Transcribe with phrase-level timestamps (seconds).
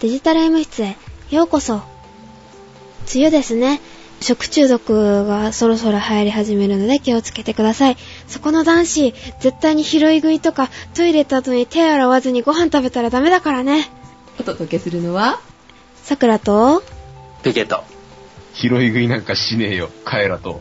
[0.00, 0.96] デジタル M 室へ
[1.30, 1.82] ようこそ。
[3.12, 3.80] 梅雨ですね。
[4.20, 7.96] 食中毒がそろそろ流行り始めるので気をつけてください。
[8.28, 13.90] そこの男子、絶対に拾い食いとかトイレ行った後に手洗わずにご飯食べたらダメだからね。
[14.38, 15.40] お届けするのは、
[16.04, 16.84] さくらと、
[17.42, 17.82] ピケット。
[18.54, 20.60] 拾い食いなんかしねえよ、カエラと。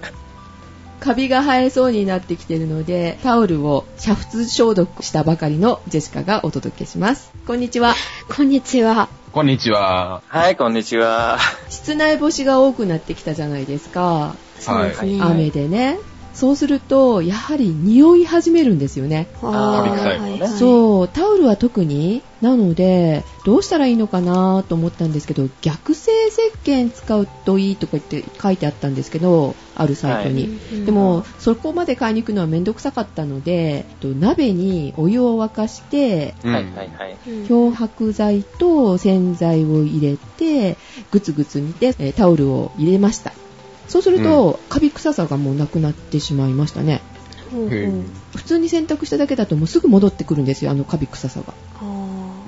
[1.00, 7.32] カビが生えそうになってきてるので、タオルを煮沸消毒したばかりのジェシカがお届けします。
[7.46, 7.96] こんにちは。
[8.36, 9.10] こんにちは。
[9.32, 10.24] こんにちは。
[10.28, 11.38] はい、こんにちは。
[11.69, 14.36] 室内干しが多くなってきたじゃないですか。
[14.60, 15.19] そうですね。
[15.19, 16.00] はい雨でね。
[16.37, 19.27] そうすると、やはり匂い始めるんですよね。
[19.41, 22.21] ねはいはいそう、タオルは特に。
[22.41, 30.60] なので、どうしたらいいのかなと思ったんですけど、逆性石鹸使うといいとか言って書いてあったんですけど、あるサイトに。
[30.71, 37.17] うんでも、そこまで買いに行くのはめんどくさかったので、と鍋にお湯を沸かして、うんはいはいはい。
[37.27, 40.77] うん漂白剤と洗剤を入れて、
[41.09, 43.33] ぐつぐつ煮て、えータオルを入れました。
[43.88, 47.02] そうすると、カビ臭さがもうなくなってしまいましたね。
[48.35, 51.53] 普通に洗濯しただけだともうすぐ戻ってくるんですよ、あのカビ臭さが。
[51.79, 52.44] あ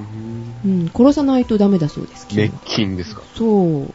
[0.66, 2.28] うん、殺さないとダメだそうです。
[2.30, 3.94] 滅菌ですかそう。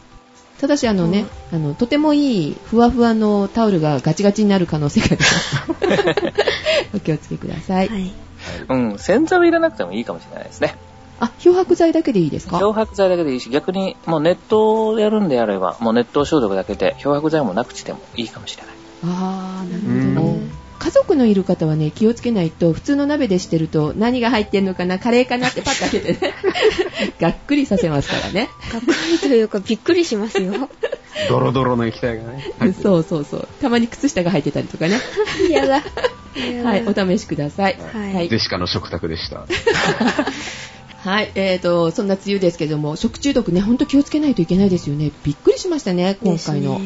[0.60, 5.56] ただし、あのね、あの、とてもいい、ふわふわのタオルがガチガチになる可能性があります。
[6.96, 7.88] お気をつけください。
[7.88, 8.12] ーはい。
[8.68, 10.76] うん、洗剤を入れなくてもいいかもしれないですね。
[11.20, 12.58] あ、漂白剤だけでいいですか？
[12.58, 18.74] 漂白剤だけでいいし、逆にもう熱湯をやるんであれば、もう熱湯消毒だけで漂白剤もなくしてもいいかもしれない。
[19.04, 19.82] あー、なる
[20.14, 20.50] ほうどねん。
[20.78, 26.34] 家族のいる方はね、気をつけないと、普通の鍋でしてると、何が入ってんのかな、カレーかなってパッと開けてね、
[27.20, 28.50] がっくりさせますからね。
[28.72, 30.68] がっかりというかびっくりしますよ。
[31.30, 32.44] ドロドロの液体がね。
[32.82, 33.48] そうそうそう。
[33.62, 34.98] たまに靴下が入ってたりとかね。
[35.48, 35.82] や だ。
[36.64, 37.78] はい、お試しください。
[37.92, 39.46] はいジェシカの食卓でした。
[41.04, 45.12] はい、えーと、そんな梅雨ですけども、食中毒ね、ほんと気をつけないといけないですよね。
[45.22, 46.80] びっくりしましたね、今回の。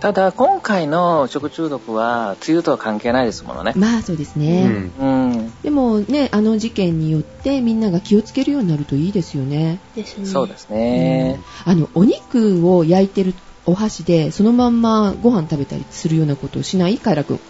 [0.00, 3.74] ただ、今回の食中毒は、梅雨とは関係ないですものね。
[3.76, 4.64] まあそうですうね。
[4.64, 4.92] ん。
[4.98, 5.04] う
[5.36, 9.80] ん、でもね、あの事件によってみんなが気をつけるようになるといいですよね。
[9.94, 10.24] ですね。
[10.24, 11.38] そうですね。
[11.66, 13.34] あの、お肉を焼いてる
[13.66, 16.96] お箸で、そのまんまご飯食べたりするようなことをしない？
[16.96, 17.40] カイラくん。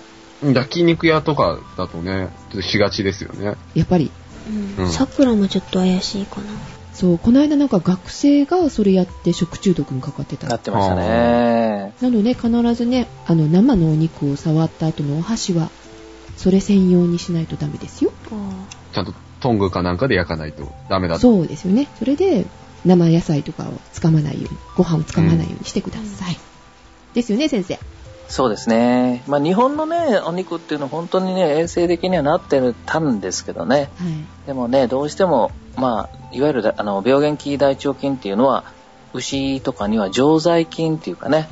[0.53, 3.55] 焼肉屋とかだとね、ちょっとしがちですよね。
[3.75, 4.11] やっぱり。
[4.47, 4.85] うん。
[4.85, 6.47] うん桜もちょっと怪しいかな。
[6.93, 10.49] そう、この間なんか学生がそれやって食中毒にかかってた。
[10.49, 11.95] なってましたね。
[12.01, 15.71] なので必ずね、あの生のお肉を触った後のお箸は、
[16.37, 18.13] それ専用にしないとダメですよ。
[18.31, 21.21] あちゃんとトングかなんかで焼かないとダメだと。
[21.21, 21.89] そうですよね。
[21.99, 22.47] それで
[22.85, 26.39] 生野菜とかをつかまないように、ご飯をつかまないようにしてください。
[27.15, 27.79] ですよね、先生。
[28.29, 29.23] そうですね。
[29.27, 33.77] まあ、日本のね、お肉っていうのは本当にね、衛生的にはなってたんですけどね。
[33.77, 33.89] はい。
[34.47, 38.65] でもね、どうしても、まあ、いわゆるだあの病原菌大腸菌っていうのは、
[39.13, 41.49] 牛とかには常在菌っていうかね、はい。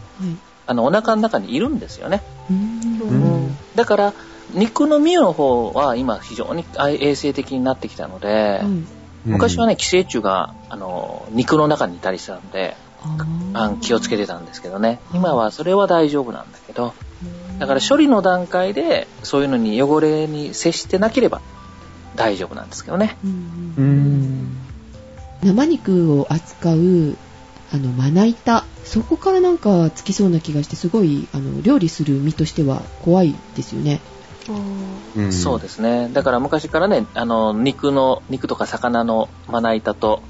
[0.66, 2.22] あの、お腹の中にいるんですよね。
[2.50, 4.12] うーんうんだから、
[4.52, 12.76] 肉の身の方は今非常にあ衛生的になってきたので、はい昔はね、寄生虫が、あの、肉の中にいたりしたので、
[13.54, 15.00] あ気をつけてたんですけどね。
[15.10, 16.94] うん今はそれは大丈夫なんだけど、
[17.58, 21.40] だから処理の段階でそういうのに汚れに接してなければ
[22.16, 23.16] 大丈夫なんですけどね。
[23.24, 24.56] うん。
[25.42, 27.16] 生肉を扱う、
[27.72, 28.64] あの、まな板。
[28.84, 34.00] そこからなんかつきそうな気がして、すごい、あの、料理する身としては怖いですよね。
[35.16, 36.08] うんそうですね。
[36.12, 40.22] だから昔からね、あの、肉の、肉とか魚のまな板と、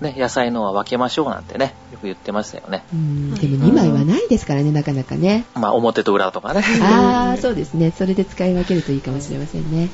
[0.00, 2.84] ね、野菜のは分けましょうなんてね、よく言ってましたよね。
[2.92, 5.44] うん、はいでも2枚はないですからね、なかなかね。
[5.54, 6.62] まあ、表と裏とかね。
[6.82, 7.90] ああ、そうですね。
[7.90, 9.88] それで使い分けるといいかもしれませんね。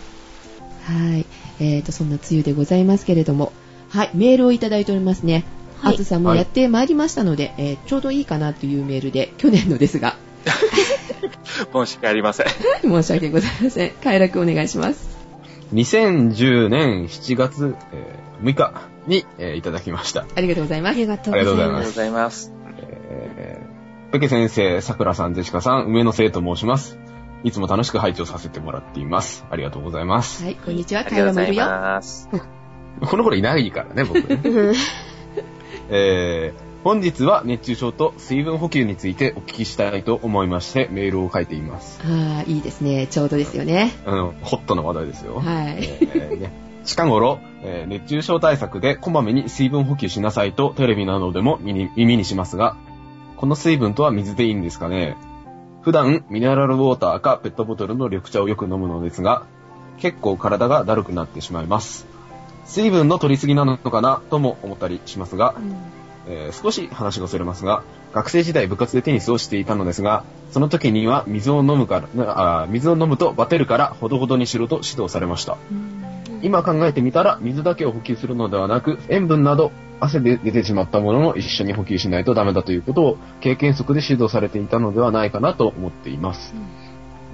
[0.85, 1.27] はい。
[1.59, 3.53] えーと、そんな梅雨でございますけれども。
[3.89, 5.45] はい、メールをいただいておりますね。
[5.81, 10.17] はいあずさんもやってまいりましたので、えーちょうどいいかなというメールで、去年のですが、
[11.73, 12.47] 申し訳ありません。
[12.83, 13.91] 申し訳ございません。
[14.03, 15.17] 快楽お願いします。
[15.75, 20.27] 2010年7月、えー6日に、えーいただきました。
[20.35, 20.93] ありがとうございます。
[20.93, 22.53] ありがとうございまありがとうございます。
[22.79, 26.99] えー、ペケ先生、さくらさん、ジェシカさん、梅野生と申します。
[27.45, 29.45] いつも楽しく拝聴させてもらっています。
[29.51, 30.45] ありがとうございます。
[30.45, 31.03] はい、こんにちは。
[31.03, 31.67] ありがとうござい会話もいるよ。
[31.67, 32.29] ます。
[33.11, 34.41] この頃いないからね、僕ね。
[34.43, 34.75] う ん
[35.91, 42.01] えー、本日は熱中症と水分補給についてお聞きしたいと思いまして、メールを書いています。
[42.05, 43.07] ああ、いいですね。
[43.07, 43.93] ちょうどですよね。
[44.07, 45.41] あの、ホットな話題ですよ。
[45.41, 45.77] はい。
[45.81, 52.77] えーね近頃、えー熱中症対策でこまめに水分補給しなさいとテレビなどでも耳にしますが、
[53.37, 55.17] この水分とは水でいいんですかね？
[55.83, 59.43] 普段ミネラルウォーターかペットボトルの緑茶をよく飲むのですが、
[59.99, 62.07] 結構体がだるくなってしまいます。
[62.65, 65.55] 水分の取りすぎなのかなとも思ったりしますが、
[66.29, 67.83] えー少し話がそれますが、
[68.13, 75.57] 学生時代部活でテニスをしていたのですが、その時には水を飲むから、あー水を飲むとバテるからほどほどにしろと指導されました。
[76.43, 86.55] 今考えてみたら、水だけを補給するのではなく、塩分など、汗で出てしまったものも一緒に補給しないとダメだということを、経験則で指導されていたのではないかなと思っています。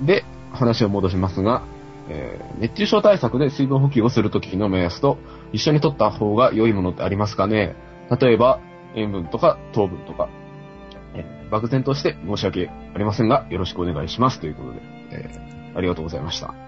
[0.04, 1.62] で、話を戻しますが、
[2.08, 5.18] えー熱中症対策で水分補給をするときの目安と、
[5.52, 7.74] 一緒に取った方が良いものってありますかね？
[8.20, 8.60] 例えば、
[8.94, 10.28] 塩分とか糖分とか、
[11.14, 14.40] えー漠然として申し訳ありませんが、よろしくお願いします。
[14.40, 14.78] ということで、
[15.10, 16.61] えーありがとうございました。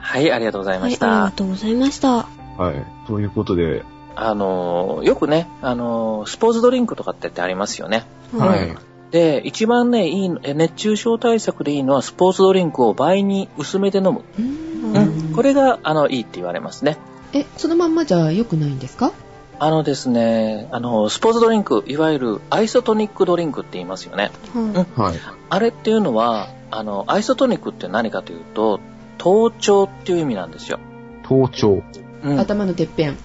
[0.00, 1.06] はい、ありがとうございまはい、ありした。
[1.06, 2.08] がとうございました。
[2.16, 2.26] は
[2.72, 3.06] い。
[3.06, 3.84] ということで、
[4.16, 8.04] あのー、よくね、あのー、スポーツドリンクとかってってありますよね。
[8.36, 8.76] はい。
[9.10, 14.22] で、一番ね、いい熱中症対策でいいのは、スポーツドリンクを倍に薄めて飲む。
[14.38, 15.32] うんうん。
[15.34, 16.98] これが、あの、いいって言われますね。
[17.32, 19.12] え、そのまんまじゃ良くないんですか？
[19.60, 24.30] あのですね、あの、スポーツドリンク、いわゆるアイソトニックドリンクって言いますよね。
[24.54, 25.18] はいはい。
[25.50, 28.80] あれっていうのは、あの、アイソトニックって何かというと、
[29.18, 30.78] 頭頂っていう意味なんですよ。
[31.24, 31.82] 頭頂。
[32.22, 32.40] うん。
[32.40, 33.16] 頭のてっぺん。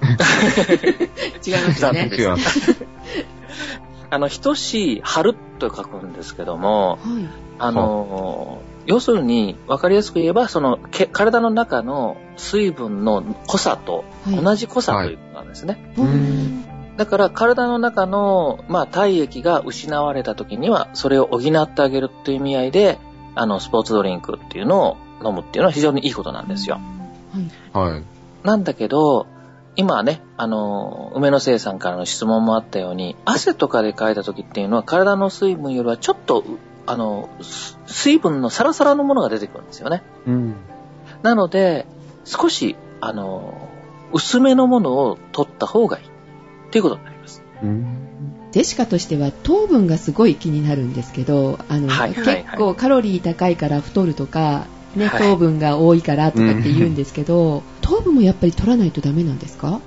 [1.44, 2.10] 違いますよね。
[2.12, 2.36] 違う。
[4.10, 7.28] あの、等しい春と書くんですけども、はい。
[7.58, 15.92] あの、要するに、わかりやすく言えば、その、け体の中の水分の濃さとはい同じ濃さということなんですね。
[15.98, 16.64] ううんん
[16.96, 22.98] だから、体の中の、まあ、体液が失われた時には、それを補ってあげるっていう意味合いで、
[23.34, 26.80] あの、スポーツドリンクっていうのを飲むっていうのは非常にいいことなんですよ。
[27.74, 27.90] はい。
[27.92, 28.02] はい。
[28.42, 29.26] なんだけど、
[29.76, 36.44] 今はね、あの、梅野生さんからの質問もあったように、汗とかでかいた時っていうのは体の水分よりはちょっと、
[36.86, 40.02] あの、す水分のサラサラのものが出てくるんですよね。
[40.26, 40.56] うん。
[41.22, 41.86] なので、
[42.24, 43.68] 少し、あの、
[44.12, 46.04] 薄めのものを取った方がいい。
[46.04, 47.42] っていうことになります。
[47.62, 48.08] うん。
[48.50, 59.80] ジェシカとしては糖分がすごい気になるんですけど、あの、はいはいはい結構カロリー高いから太るとか、ね、はい糖分が多いからとかって言うんですけど、糖分もやっぱり取らないとダメなんですか？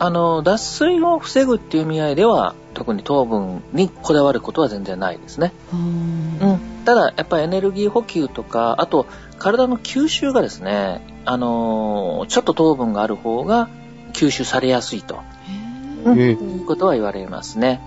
[0.00, 5.52] あの、脱水を防ぐっていう意味合いでは、特に糖分にこだわることは全然ないですね。
[5.72, 6.60] うん。
[6.84, 9.06] ただ、やっぱりエネルギー補給とか、あと、
[9.38, 13.68] 体の吸収がですね、あのーちょっと糖分がある方が
[14.12, 15.20] 吸収されやすいと
[16.04, 17.80] うんえいうことは言われますね。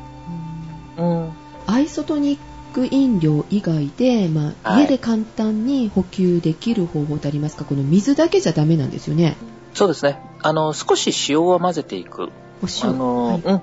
[0.97, 1.29] うん。
[1.67, 2.39] アイソトニッ
[2.73, 7.65] ク飲料以外で、まあ、はい家で簡単に補給できる方法ってありますか？
[7.65, 9.37] この水だけじゃダメなんですよね。
[9.73, 10.19] そうですね。
[10.41, 12.23] あの、少し塩を混ぜていく。
[12.23, 12.89] お塩。
[12.89, 13.41] あの、はい。
[13.41, 13.61] うん。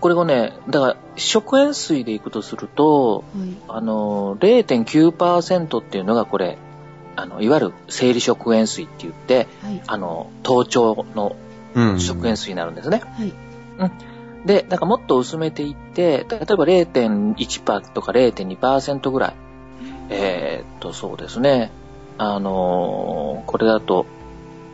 [0.00, 6.56] これをね、だから、食塩水でいくとすると、はいあの、0.9%っていうのがこれ、
[7.16, 9.82] あの、いわゆる生理食塩水って言って、はい。
[9.86, 11.36] あの、頭頂の
[11.74, 12.00] うん。
[12.00, 13.02] 食塩水になるんですね。
[13.16, 13.32] はい。
[14.46, 19.34] で、なんかもっと薄めていって、例えば0.1%とか0.2%ぐらい。
[20.08, 21.70] えーっと、そうですね。
[22.18, 24.06] あのーこれだと、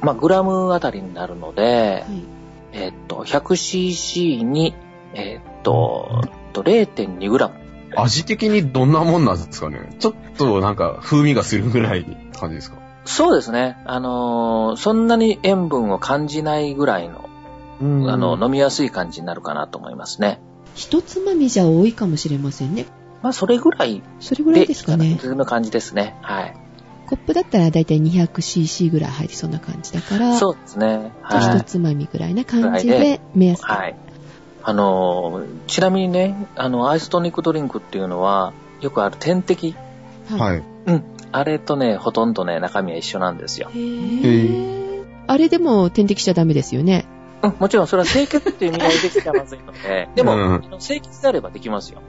[0.00, 2.24] まあ、グラムあたりになるので、はい。
[2.72, 4.74] えーっと、100cc に、
[5.14, 6.22] えーっと、
[6.52, 7.54] と0.2グラム。
[7.96, 9.94] 味的にどんなもんなんですかね？
[9.98, 12.04] ちょっとなんか風味がするぐらい
[12.38, 12.76] 感じですか？
[13.04, 13.76] そうですね。
[13.86, 17.35] あのーそんなに塩分を感じないぐらいの、うん
[17.80, 17.84] あ
[18.16, 20.40] の、飲みやすい感じになるかなと思いますね。
[20.74, 22.86] 一つまみじゃ多いかもしれませんね。
[23.22, 25.18] まあ、それぐらいそれぐらいで、ですかね。
[25.20, 26.16] そんな感じですね。
[26.22, 26.56] はい。
[27.06, 31.12] コップだったらだいたい 200cc ぐらい入りそうな感じだから、そうですね。
[31.30, 31.58] じゃあはい。
[31.60, 33.62] 一つまみぐらいな感じで目安。
[33.62, 33.96] はい。
[34.62, 39.76] あのー、ちなみにね、あの、アイストニックドリンクっていうのは、よくある点滴。
[40.28, 40.62] はい。
[40.86, 41.04] うん。
[41.30, 43.70] あれとね、ほとんどね、中身は一緒なんですよ。
[43.72, 44.76] へー
[45.28, 47.06] あれでも点滴しちゃダメですよね。
[47.46, 52.02] うん、もちろんそれは清潔っていう意味合いできたらまずいので、でも、うん清潔であればできますよ。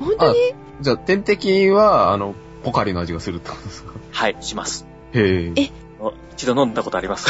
[0.00, 0.36] 本当に？
[0.80, 3.92] じゃあ、点滴は、あの、ポカリの味がするってことですか？
[4.12, 4.86] はい、します。
[5.12, 5.52] へえ。
[5.56, 5.70] え？
[6.00, 7.28] お一度飲んだことあります。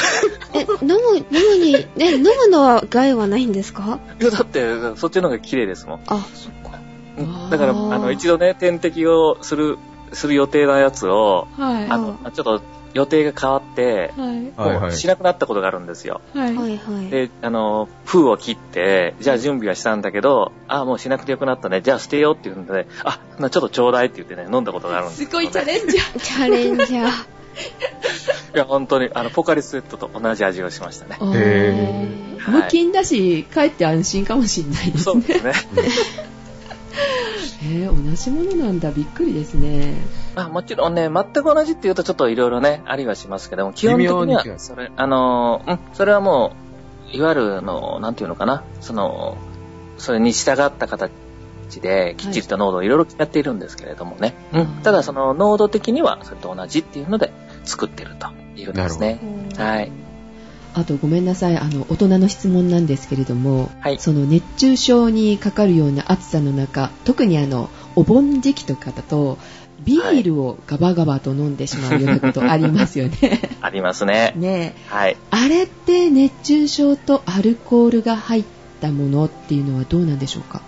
[0.54, 4.00] え、飲む、飲むに、ね、飲むのは害はないんですか？
[4.20, 6.00] いや、だって、そっちの方が綺麗ですもん。
[6.06, 6.78] あ、そっか。
[7.18, 9.78] うんだから、あの、一度ね、点滴をする、
[10.14, 12.62] する予定なやつを、はいあの、ちょっと
[12.94, 14.12] 予定が変わって、
[14.56, 14.96] はい。
[14.96, 16.20] しなくなったことがあるんですよ。
[16.32, 17.10] はい。
[17.10, 21.80] で、あの、封を切って、じゃあ準備はしたんだけど、あ、もうしなくてよくなったね。
[21.82, 26.20] じゃあ捨てようって言うんで、あ、なちょっとちょうだいって言ってね、飲んだことがあるんですね、ごいチャレンジャー。
[26.20, 27.34] チャレンジャー。
[28.54, 31.18] いや、本当に、あの、ポカリスエットと同じ味がしましたね。
[31.20, 34.98] へー無菌だし、かえって安心かもしれないですね。
[35.00, 35.52] そうですね。
[37.64, 38.90] へー同じものなんだ。
[38.90, 39.94] びっくりですね。
[40.34, 46.52] まあ、もちろんね、全く同じって言うとちょっといろいろね、ありはしますけども、基本的には、それ、あの、うん、それはも
[47.12, 49.36] う、いわゆるの、なんていうのかな、その、
[49.96, 51.10] それに従った形
[51.80, 54.34] で、きっちりと濃度をいろいろやっているんですけれどもね。
[54.52, 54.68] はいうん。
[54.82, 57.32] ただ、その濃度的にはそれと同じっていうので
[57.64, 58.28] 作ってると
[58.60, 59.20] いうですね。
[59.56, 60.03] はい。
[60.74, 69.38] あとごめんなさい、あの、大人の質問なんですけれども、はいその熱中症にかかるような暑さの中、特にあの、お盆時期とかだと、
[69.84, 73.50] ビールをガバガバと飲んでしまうようなことありますよね。
[73.60, 74.32] ありますね。
[74.36, 75.16] ねえはい。
[75.30, 78.44] あれって熱中症とアルコールが入っ
[78.80, 80.62] たものっていうのはどうなんでしょうか？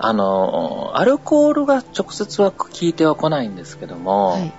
[0.00, 4.52] あの、アルコールが直接は効いては来ないんですけども、はい。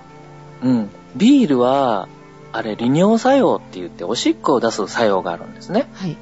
[0.62, 0.90] うん。
[1.16, 2.08] ビールは、
[2.52, 5.88] あれ、利尿作用って言って、おしっこを出す作用があるんですね。
[5.94, 6.16] はい。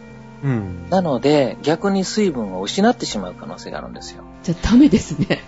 [0.44, 0.88] うん。
[0.90, 4.24] なので、逆に水分を失ってしまう可能性があるんですよ。
[4.42, 5.42] じゃあダメですね。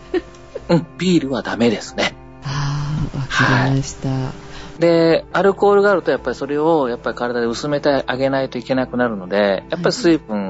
[0.69, 0.87] うん。
[0.99, 2.15] ビールはダメですね。
[2.45, 4.09] ああ、わかりました。
[4.81, 10.50] で、アルコールがあると、やっぱりそれを、やっぱり体で薄めてあげないといけなくなるので、やっぱり水分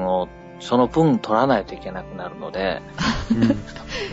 [0.61, 2.81] その分取らないといけなくなるので、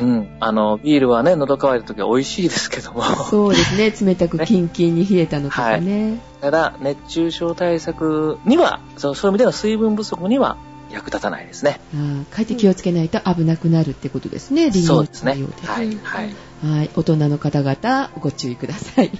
[0.00, 0.37] うん。
[0.40, 3.90] あの、ビールはね、喉乾いた時は美味しいですけども、そうですね。
[3.90, 6.19] 冷たくキンキンに冷えたのとかね。
[6.40, 10.57] ただ、熱中症対策には、そうそういう意味での水分不足には
[10.90, 11.81] 役立たないですね。
[11.95, 14.71] あー帰って気をつけないと危なくなるってことですね。
[14.71, 15.33] 利尿そうですね。
[15.33, 16.35] はい、うんはい。
[16.64, 16.90] はい。
[16.97, 19.11] 大人の方々、ご注意ください。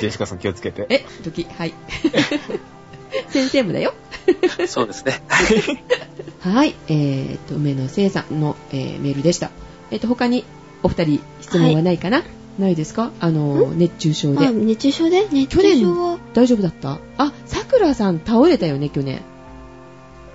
[0.00, 0.86] ジェシカさん気をつけて。
[0.88, 1.74] え、時、はい。
[3.28, 3.94] 先生もだよ。
[4.66, 5.20] そうですね。
[6.40, 6.74] はい。
[6.88, 9.50] えーと、梅野聖さんの、えーメールでした。
[9.90, 10.44] えっ、と、他に
[10.82, 12.22] お二人質問はないかな、
[12.58, 13.10] ないですか？
[13.20, 14.50] あの、熱中症あ、で。
[14.52, 15.26] 熱中症で？
[15.30, 16.98] 熱去年中症は、大丈夫だった？
[17.18, 19.22] あ、さくらさん倒れたよね、去年。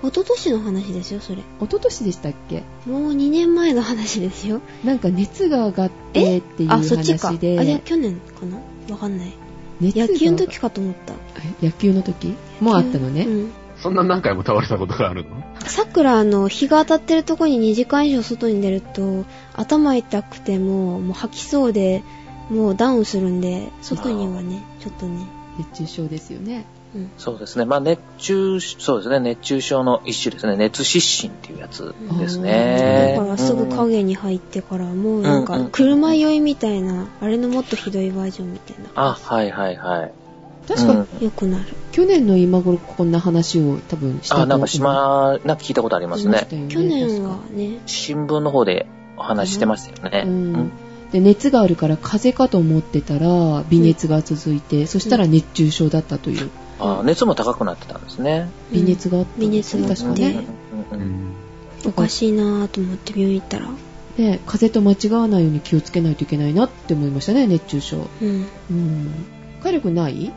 [0.02, 1.38] 一昨年の話ですよ、それ。
[1.38, 2.62] 一昨年でしたっけ？
[2.86, 4.60] もう2年前の話ですよ。
[4.84, 7.28] なんか熱が上がってっていうあ、そっちか。
[7.28, 7.64] あ、話で。
[7.64, 8.58] じゃあ去年かな？
[8.90, 9.32] わかんない。
[9.80, 11.14] 熱が野球の時かと思った。
[11.62, 12.34] え野球の時？
[12.60, 13.22] もうあったのね。
[13.22, 13.52] うん。
[13.76, 15.42] そんな何回も倒れたことがあるの？
[15.66, 22.02] 桜の日が当たってるとこに2時間以上外に出ると頭痛くてももう吐きそうで
[22.50, 25.26] もうダウンするんで外にはねちょっとね
[25.58, 26.64] 熱中症ですよね。
[26.96, 27.10] うん。
[27.18, 27.64] そうですね。
[27.64, 29.20] まあ、熱中、そうですね。
[29.20, 30.56] 熱中症の一種ですね。
[30.56, 33.14] 熱失神っていうやつですね。
[33.16, 35.60] だからすぐうん影に入ってからもうなんかうん。
[35.60, 38.90] うん車酔いみたいなあれのもっとひどいバージョンみたいな。
[38.94, 40.12] あ、はいはいはい。
[40.68, 41.24] 確か、うん。
[41.24, 41.64] よくなる。
[41.92, 46.46] 去年の今頃こんな話を多分したとあ、なんか島、なんか聞いたことありますね。
[46.68, 47.80] 去年はね。
[47.86, 48.86] 新聞の方で
[49.16, 50.24] お話ししてましたよね。
[50.26, 50.70] うん。
[51.12, 58.50] で熱があるから風邪かと思ってたら微熱が続いて、そしたら熱中症だったというあ熱も高くなってたんですね。
[58.72, 60.46] 微熱があったん微熱があって確かね
[60.92, 61.34] うんうんうん。
[61.86, 63.66] おかしいなぁと思って病院行ったら。
[64.18, 68.08] ね風邪と間違わないように気をつけないといけないなって思いましたね熱中症。
[68.20, 68.46] うん。
[68.70, 69.26] うん。
[69.62, 70.32] 火力ない？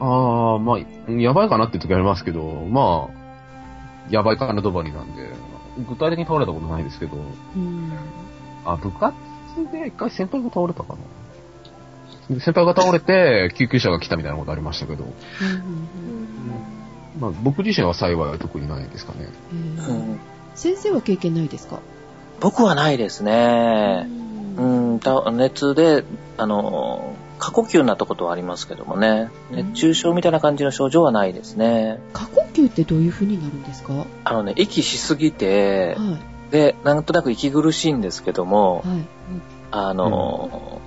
[0.00, 5.30] ああ、まあ、やばいかなって時ありますけど、まあ、やばいかな止まりなんで、
[5.88, 7.92] 具体的に倒れたことないですけど、うん。
[8.64, 9.14] あ、部活
[9.72, 10.98] で一回先輩が倒れたかな。
[12.40, 15.04] 先輩が倒れて、救急車が来たみたいなことありましたけど、
[17.20, 19.28] まあ、僕自身は幸い特にないですかね。
[19.52, 19.96] うん。
[20.08, 20.20] うん
[20.54, 21.80] 先生は経験ないですか？
[22.40, 24.06] 僕はないですね。
[24.56, 26.04] うん、た熱で、
[26.38, 29.30] あの、過呼吸になったことはありますけどもね。
[29.50, 31.98] 熱中症みたいな感じの症状はないですね。
[32.12, 33.94] 過呼吸ってどういう風になるんですか？
[33.94, 35.96] はあのね、息しすぎて
[36.50, 39.06] い、で、なんとなく息苦しいんですけども、はい。
[39.72, 40.80] あの、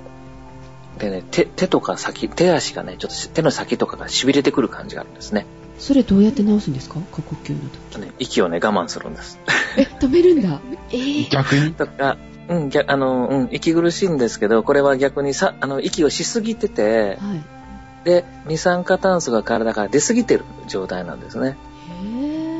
[0.97, 5.45] でね、手、手とか先、手足がね、ちょっと手の先とかが痺れてくる感じがあるんですね。
[5.79, 6.95] それどうやって治すんですか？
[7.11, 8.01] 過呼吸の時。
[8.01, 9.39] ね息をね、我慢するんです。
[9.77, 10.59] え止めるんだ？
[10.89, 11.29] えー。
[11.29, 11.73] 逆に？
[11.73, 12.17] とか、
[12.49, 18.05] うん、逆あの、うん、息苦しいんですけど、これは逆にさ、あの、息をしすぎてて、はい。
[18.05, 21.57] で、二酸化炭素が体から出すぎてる状態なんですね。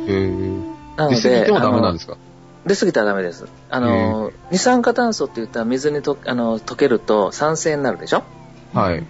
[0.07, 0.75] へへー。
[0.97, 2.17] なの出過ぎで、てもダメなんですか？
[2.67, 3.47] 出すぎたらダメです。
[3.69, 8.23] あの、二酸化炭素って言ったら水にとあの溶けると酸性になるでしょ？
[8.73, 9.03] はい。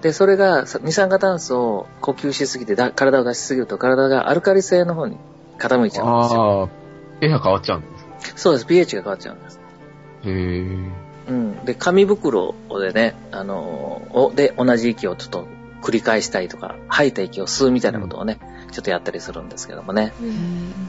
[0.00, 5.16] で、それがさ二酸化炭素を呼吸しすぎてだ体を出しすぎると体がアルカリ性の方に
[5.58, 6.60] 傾いちゃうんですよ。
[6.62, 6.68] ああ、
[7.20, 8.38] pH が変わっちゃうんですか？
[8.38, 8.66] そうです。
[8.66, 9.60] pH が変わっちゃうんです。
[10.24, 10.66] へえ。
[11.28, 11.64] うん。
[11.64, 13.56] で、紙袋でね、あの
[14.12, 15.46] を、で、同じ息をちょっと
[15.80, 18.40] 繰り返したりとか、吐いた息を吸うみたいなことをね、
[18.72, 20.12] ちょっとやったりするんですけどもね。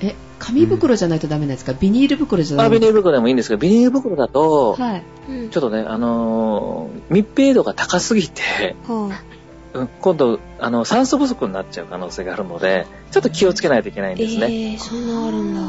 [0.02, 1.74] え紙袋じゃないとダメなんですか？
[1.74, 5.04] ビニール袋じゃダあ、メビニール袋でもいいんですけど、ビニール袋だと、はい。
[5.30, 9.10] うんちょっとね、あのー密閉度が高すぎて、は
[9.74, 14.46] あうん今度、あの、酸素不足になっちゃう可能性があるので、ちょっと気をつけないといけないんえですね。
[14.48, 15.62] ー、そんなあるんだ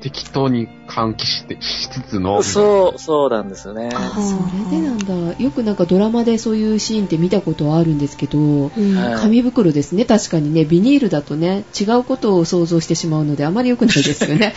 [0.00, 3.90] 適当に換気して、しつつの、そう、そうなんですよね。
[3.92, 5.42] あ、それでなんだ。
[5.42, 8.42] よくなんかドラマでそういうシーンって見たことはあるんですけど、う
[8.80, 10.04] んはい紙袋ですね。
[10.04, 14.54] 確かにね、ビニールだとね、違うことを想像してしまうので、あまり良くないですよね。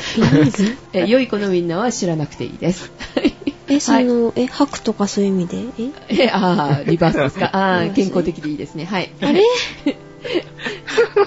[0.94, 2.92] え良い子のみんなは知らなくていいです。
[3.68, 5.58] え、その、え、吐くとかそういう意味で？
[6.10, 6.24] え？
[6.26, 7.46] え、ああ、リバースですか？
[7.56, 8.86] ああ、健康的でいいですね。
[8.86, 9.12] はい。
[9.22, 9.42] あれ？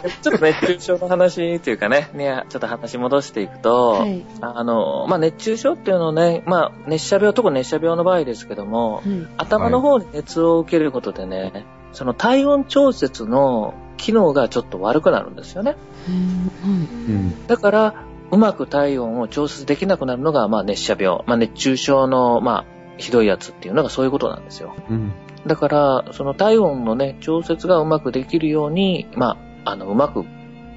[0.23, 4.25] ちょっと熱中症の話っていうかね、ね、ちょっと話戻していくと、はい。
[4.41, 9.05] あの、まあ、熱中症っていうのをね、まあ、熱射病、特に熱射病の場合ですけども、はい。
[9.39, 15.77] 頭の方に熱を受けることでね、その体温調節の機能がちょっと悪くなるんですよね。
[16.09, 17.47] うんうん。
[17.47, 17.95] だから、
[18.31, 21.23] うまく体温を調節できなくなるのが、まあ、熱射病。
[21.27, 22.65] まあ、熱中症の、まあ、
[22.97, 24.75] ひどいやつっていうのがそういうことなんですよ。
[24.91, 25.13] うん。
[25.47, 30.25] だから、その体温のね、調節がうまくできるように、まあ、あの、うまく、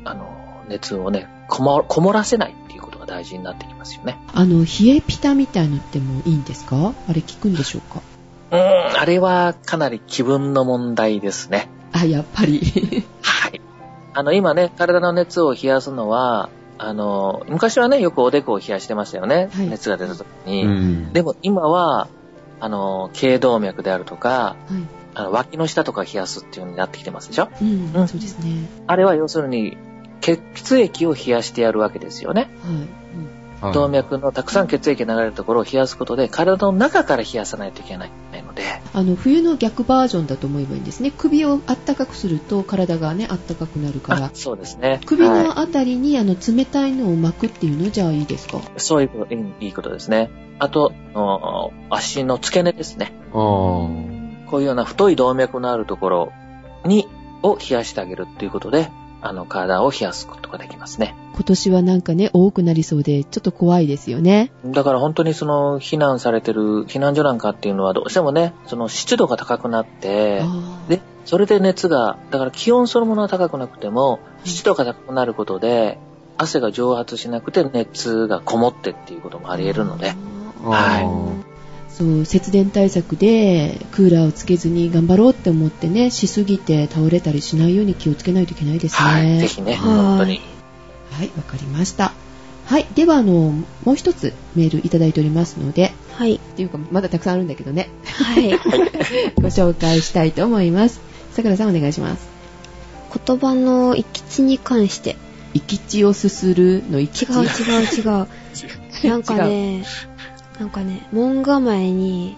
[0.06, 4.17] あの、熱をね、こもこもらせないっていうことが大事になってきますよね。
[4.34, 6.94] あの、冷えピタみたいのってもいいんですか？
[7.08, 8.01] あれ効くんでしょうか？
[8.51, 11.70] うーん、あれはかなり気分の問題ですね。
[11.94, 12.60] あ、やっぱり。
[13.22, 13.62] はい。
[14.13, 19.50] あの、今ね、体の熱を冷やすのは、あの、昔はね、よくおでこを冷やしてましたよね。
[19.53, 20.65] はい熱が出た時に。
[20.65, 21.13] うん。
[21.13, 22.08] でも今は、
[22.60, 24.56] あの、頸動脈であるとか、は
[25.07, 25.07] い。
[25.20, 27.50] あの脇の下とか冷やすっていう風になってきてますでしょ？
[27.60, 28.68] うん、うんそうですね。
[28.86, 29.76] あれは要するに、
[30.22, 32.50] 血液を冷やしてやるわけですよね。
[32.62, 32.72] はい。
[32.72, 32.88] うんはい
[33.74, 38.12] 動脈のたくさん血液が流れるところを冷やすことで、体の中から冷やさないといけない
[38.44, 38.62] ので、
[38.94, 41.12] あの、冬の逆バージョンだと思えばいいんですね。
[41.18, 44.30] 首をあったかくすると体がね、あったかくなるからあ。
[44.36, 45.02] そうですね。
[45.08, 48.60] 首はのあたりにあの冷たいのを巻くっていうのじゃあいいですか？
[48.60, 50.30] い、そういうこと、いいいいことですね。
[50.60, 50.94] あと、
[51.90, 53.12] 足の付け根ですね。
[53.34, 54.17] あー
[54.50, 56.34] こういうような太い動脈のあるところ
[56.86, 57.08] に、
[57.44, 58.89] を冷やしてあげるっていうことで、
[59.22, 61.16] あの、体を冷やすことができますね。
[61.34, 64.51] 今年はなんかね、多くなりそうで、ちょっと怖いですよね。
[64.66, 70.44] だから本当にその、避難されてる避難所なんかっていうのはどうしてもね、その湿度が高くなって、
[70.88, 76.00] で、それで熱が、だから気温そのものは高くなくても、湿度が高くなることで、
[76.38, 80.14] 汗が蒸発しなくて熱がこもってっていうこともあり得るので、
[80.64, 81.56] はい
[81.98, 89.10] そう、節電対策でクーラーをつけずに頑張ろうって思ってね、しすぎて倒れたりしないように気をつけないといけないですね。
[89.10, 90.42] はい、ぜひね、はい本当に。
[91.12, 92.14] はい、わかりました。
[92.66, 93.51] はい、ではあの、
[93.83, 96.36] もう一つメールいただいておりますので、はい。
[96.36, 98.51] っていうか、まだたくさんあるんだけどね、はい。
[99.42, 101.01] ご紹介したいと思います。
[101.31, 102.27] さくらさんお願いします。
[103.25, 105.16] 言葉の行き地に関して。
[105.53, 107.31] 行き地をすするの行き地。
[107.31, 108.27] 違う違う違う。
[109.07, 109.83] なんかね、
[110.59, 112.35] なんかね、門構えに、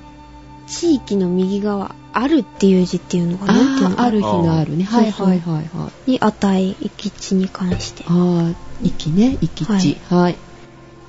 [0.68, 3.54] 地域の右側、あるっていう字っていうのかな？
[3.54, 4.84] なんていうのある日のあるね。
[4.84, 6.12] はいはいはいはい。
[6.12, 8.04] に値、行き地に関して。
[8.08, 8.14] ああ、
[8.82, 9.98] 行きね、行き地。
[10.10, 10.36] はい。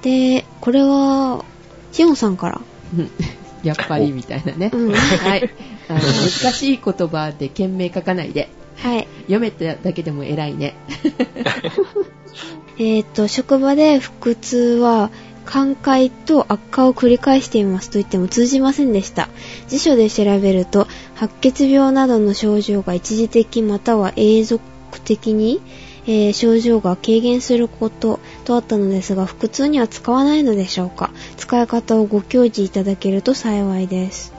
[0.03, 1.45] で、これは、
[1.93, 2.61] しおんさんから。
[2.97, 3.11] うん
[3.63, 4.71] やっぱりみたいなね。
[4.73, 4.93] うん。
[4.95, 5.51] はい。
[5.89, 8.49] あの、難しい言葉で件名書かないで。
[8.77, 9.07] はい。
[9.25, 10.77] 読めただけでも偉いね。
[12.79, 15.11] えっ、と、職場で腹痛は、
[15.45, 19.29] 寛解と悪化を繰り返していますと言っても通じませんでした。
[19.69, 24.63] 辞書で調べると、白血病などの症状が一時的または永続
[25.05, 25.61] 的に、
[26.07, 34.33] えー症状が軽減することとあったのですが、腹痛には使わないのでしょうか使い方をご教示いただけると幸いです。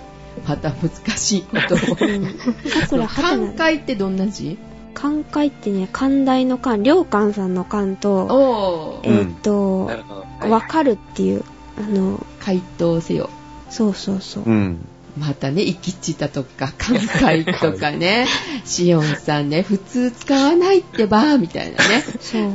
[0.48, 1.78] また難しいことを。
[1.96, 3.54] 寛な。
[3.54, 4.58] 解ってどんな字？
[4.94, 9.02] 寛解ってね、寛大の寛、良寛さんの寛と。
[9.04, 10.21] えっ、と、なるほど。
[10.48, 11.44] わかるっていう、
[11.78, 13.30] あの、回答せよ。
[13.70, 14.44] そうそうそう。
[14.46, 14.86] うん。
[15.18, 18.28] またね、生きちたとか、寛解とかね、
[18.66, 22.04] シオンさんね、普通使わないってば、みたいなね。
[22.20, 22.52] そう。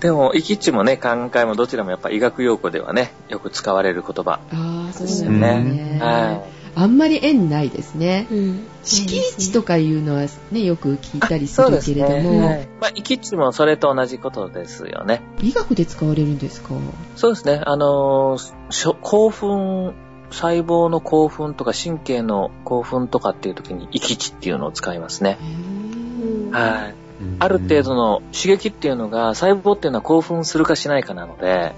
[0.00, 4.40] でも、イキッチもね、寛解もどちらもやっぱ医学用語ではね、よく使われる言葉。
[4.52, 5.98] ああ、そうですねね。
[6.00, 6.42] は
[6.74, 8.26] あんまり縁ないですね。
[8.30, 8.64] うん。
[8.82, 12.68] 敷地とかいうのはね、よく聞いたりするけれども、ね。
[12.80, 15.22] まあ、イキッチもそれと同じことですよね。
[15.42, 16.70] 医学で使われるんですか？
[17.16, 17.60] そうですね。
[17.64, 19.94] あのーしょ興奮、
[20.30, 25.38] 細胞の興奮とか神経の興奮とかっていう時に、イキチっていうのを使いますね。
[25.42, 26.94] うんはい。
[27.38, 31.74] ある程度の刺激っていうのが、細胞っていうのは興奮するかしないかなので、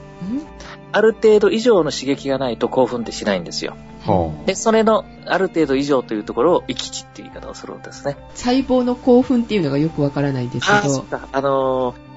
[0.92, 3.76] ある程度以上の刺激がないと興奮ってしないんですよ。
[4.05, 8.16] はで、それのある程度以上というところを、イキチっていう言い方をするんですね。
[8.35, 11.28] 細胞の興奮っていうのがよくわからないんですけど、あ、そっか。
[11.33, 12.12] あのー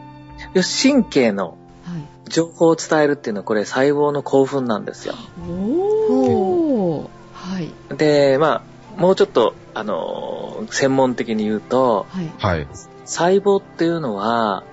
[0.53, 5.15] 神経のはい、情報を伝えるっていうのは、これ細胞の興奮なんですよ。
[5.47, 8.63] おーはいで、ま
[8.97, 12.67] あ、もうちょっと、あのー専門的に言うと、はいはい。
[13.05, 14.63] 細胞っていうのは、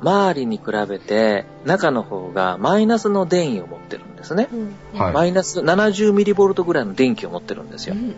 [0.00, 4.48] 周りに比べて中の方がマイナスの電位を持ってるんですね。
[4.52, 4.98] うん。
[4.98, 7.94] はいマイナス70ミリボルトぐらいの電気を持ってるんですよ。
[7.94, 8.14] うん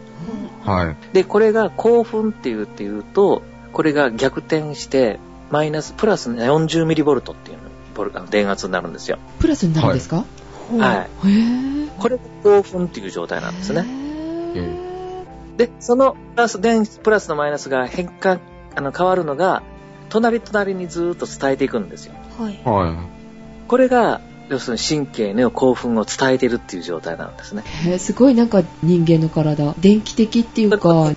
[0.64, 0.96] はい。
[1.14, 5.18] で、これが興奮っていうっていうと、これが逆転して、
[5.50, 7.62] マイナス、プラス40ミリボルトっていうの
[7.94, 9.18] ボルあの電圧になるんですよ。
[9.38, 10.24] プラスになるんですか、
[10.78, 11.28] はい。
[11.28, 13.82] へぇこれが興奮っていう状態なんですね。
[13.82, 14.88] ね。
[15.56, 18.38] で、そのプラス、電、プラスのマイナスが変化、
[18.76, 19.62] あの、変わるのが、
[20.08, 22.14] 隣隣にずーっと伝えていくんですよ。
[22.38, 22.60] はい。
[22.64, 23.04] は
[23.66, 27.62] これが、要するに神経の興奮を伝えてるっていう状態なんですね。
[27.84, 31.14] へーすごいなんか人間の体、電気的っていうか、の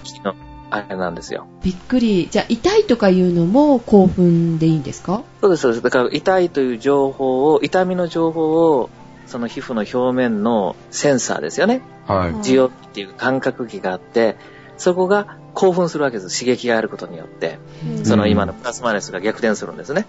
[0.69, 1.47] あれなんですよ。
[1.63, 2.27] びっくり。
[2.31, 5.23] じゃあ、痛いとかいうのも興奮でいいんですか？
[5.41, 5.83] そうです、そうです。
[5.83, 8.89] だから、痛いという情報を、痛みの情報を、
[9.27, 11.81] その皮膚の表面のセンサーですよね。
[12.09, 12.11] い。
[12.11, 12.29] はい。
[12.31, 14.35] うん受容器っていう感覚器があって、
[14.81, 16.39] そこが興奮するわけです。
[16.39, 17.59] 刺激があることによって。
[17.85, 20.07] うんその今のプラスマイナスが逆転するんですね。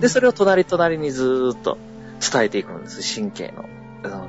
[0.00, 1.76] で、それを隣隣にずーっと
[2.20, 3.20] 伝えていくんです。
[3.20, 3.64] 神経の、
[4.04, 4.28] あの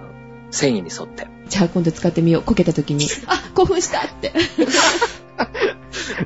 [0.49, 1.27] 繊維に沿って。
[1.49, 2.41] じゃあ今度使ってみよう。
[2.41, 3.05] こけた時に。
[3.27, 4.33] あ、興奮したって。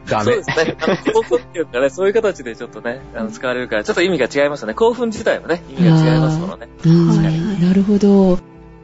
[0.08, 0.44] ダメそうで。
[0.44, 0.78] すね。
[0.82, 4.74] あの興奮っていうかね、そういう形でちょっとね、あの使われるから、ちょっと意味が違いますよね。
[4.74, 6.70] 興奮自体もね、意味が違いますものね。
[6.86, 8.40] うんはいはいなるほど。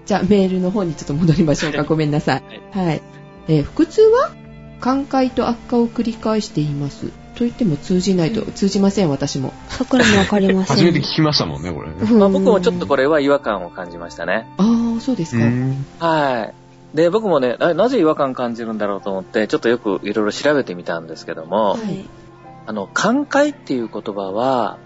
[0.05, 1.83] じゃあメールの方にちょっと戻りましょうか。
[1.83, 2.43] ごめんなさい。
[2.71, 3.01] はい。
[3.47, 4.31] えー腹痛は
[4.79, 7.07] 寛解と悪化を繰り返しています。
[7.37, 9.53] と言っても通じないと、通じません、私も。
[9.69, 10.77] 桜もわかりません。
[10.77, 11.95] 初めて聞きましたもんね、これね。
[11.99, 14.47] うんまあ、僕もちょっとこれは違和感を感じましたね。
[14.57, 15.45] ああ、そうですか。
[15.45, 15.85] ん。
[15.99, 16.51] は
[16.93, 16.97] い。
[16.97, 22.05] で、僕もね、ななぜ違和感感じるんだろうと思って、ちょっとよくいろいろ調べてみたんですけども、はい。
[22.65, 24.77] あの、寛解っていう言葉は、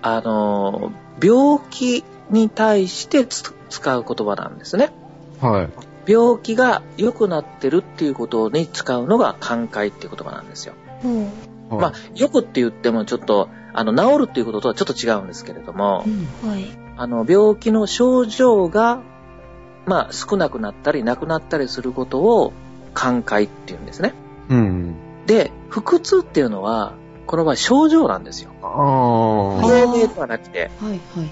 [0.00, 4.92] あの、病気に対してつ使う言葉なんですね。
[5.40, 5.68] はい。
[6.08, 10.74] 病気が良くなってるっていうことに使うのが寛解っていう言葉なんですよ。
[11.02, 11.16] ほう。
[11.18, 11.26] はい
[11.70, 16.64] まあ、よくって言ってもちょっと、あの、治るっていうこととはちょっと違うんですけれどもう、んはい。
[16.96, 19.02] あの、病気の症状が、
[19.84, 22.54] まあ、少なくなったり、なくなったりすることを、
[22.94, 24.14] 寛解っていうんですね。
[24.48, 24.96] うん。
[25.26, 26.94] で、腹痛っていうのは、
[27.26, 28.50] この場合症状なんですよ。
[28.62, 30.70] あー病名ではなくて。
[30.80, 31.28] はいはいはい。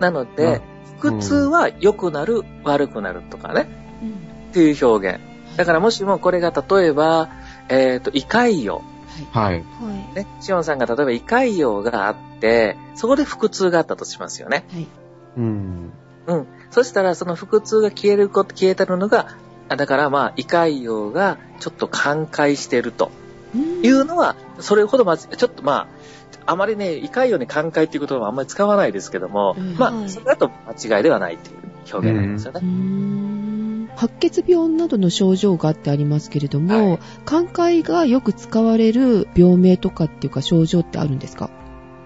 [0.00, 0.62] なので、
[0.98, 3.83] 腹痛は良くなる、悪くなるとかね、
[4.50, 5.20] っていう表現。
[5.56, 7.30] だからもしもこれが例えば、
[7.68, 8.80] えっ、と、胃潰瘍。
[9.32, 9.40] あ。
[9.40, 9.54] はい。
[9.54, 9.60] は
[10.12, 10.16] い。
[10.16, 14.64] ね、シオンさんが例えば胃潰瘍があって、そこで腹痛があったとしますよね。
[14.72, 14.86] はい。
[15.36, 15.92] うん。
[16.26, 16.46] うん。
[16.70, 19.36] そしたら、その腹痛が消えること、消えてるのが、
[19.68, 23.10] あだからまあ、胃潰瘍がちょっと寛解してると
[23.54, 25.88] うんいうのは、それほどまず、ちょっとま
[26.46, 31.56] あ、あまりね、胃潰瘍に寛解っていう言葉はあんまり使わないですけども、うんまあ、はいそれだと間違いではないっていう
[31.92, 33.88] 表現なんですよね。
[33.96, 41.50] 白血病などの症状があってありますけれども、はい寛解がよく使われる病名とかっていうか症状ってあるんですか？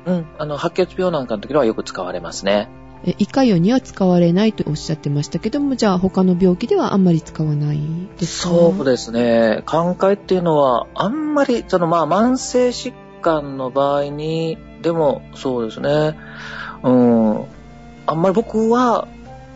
[0.07, 0.27] うん。
[0.39, 2.69] あの、白血病なんかの時はよく使われますね。
[3.05, 7.81] え胃潰瘍には使われないとおっしゃってましたけども、じゃあ他の病気ではあんまり使わない
[8.19, 8.49] ですか？
[8.49, 9.63] そうですね。
[9.67, 16.19] 寛解っていうのは、あんまり、そのまあ、慢性疾患の場合に、でも、そうですね。
[16.83, 17.45] うん。
[18.07, 19.07] あんまり僕は、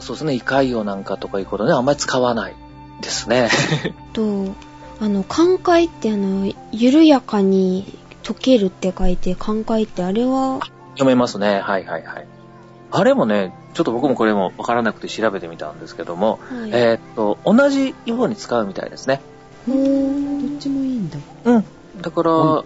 [0.03, 2.55] そうですね、胃潰瘍なんかとかいうことね、あんまり使わない
[3.01, 3.49] ですね。
[4.13, 4.49] と、
[5.01, 10.61] あの、寛解ってあの、緩やかに溶けるって書いて、寛解ってあれは、
[10.95, 11.61] 読めますね。
[11.61, 12.27] はいはいはい。
[12.91, 16.71] あれもね、ちょっと僕もこれもわからなくて調べてみたんですけども、はい。
[16.73, 19.21] えーっと、同じように使うみたいですね。
[19.67, 21.19] ほどーっちもいいんだ。
[21.45, 21.65] うん。
[22.01, 22.65] だから、う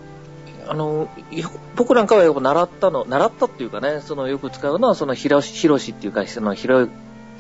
[0.69, 6.91] あの、よ僕なんかはよく習ったの、習ったっていうかね、そのよく使うのは、そのひろし、ひろしっていうか、その広い、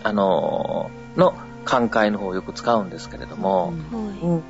[0.02, 3.72] あの、の寛解の方をよく使うんですけれども、は
[4.22, 4.42] うん。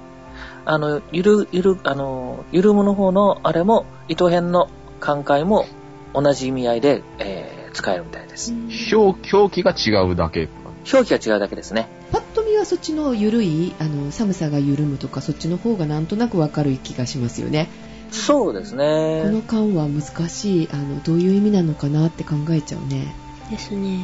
[0.65, 4.69] あの、ゆる、ゆる、あの、ゆるむの方のあれも、糸編の
[5.01, 5.67] 寛解も
[6.13, 8.55] 同じ意味合いで、えー使えるみたいです。
[8.95, 10.49] 表、表記が違うだけ。
[10.91, 11.89] 表記が違うだけですね。
[12.11, 17.69] パッと見はそっちの緩い、あの、寒さが緩むとか、そっちの方がなんとなくわかる気がしますよね。
[18.11, 19.43] そうですこのね。
[19.47, 23.15] 感は難しい、あの、どういう意味なのかなって考えちゃうね。
[23.49, 23.51] い。
[23.51, 23.99] ですね。